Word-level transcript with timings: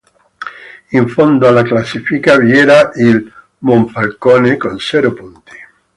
In 0.93 1.07
fondo 1.07 1.47
alla 1.47 1.61
classifica 1.61 2.35
vi 2.39 2.57
era 2.57 2.91
il 2.95 3.31
Monfalcone 3.59 4.57
con 4.57 4.79
zero 4.79 5.13
punti. 5.13 5.55